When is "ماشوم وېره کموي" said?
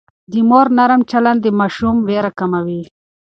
1.59-2.81